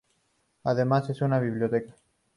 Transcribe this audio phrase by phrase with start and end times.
[0.63, 1.93] Además una biblioteca.